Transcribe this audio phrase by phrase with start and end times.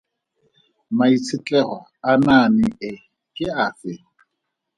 [0.97, 1.77] Maitshetlego
[2.09, 2.91] a naane e
[3.35, 3.91] ke afe?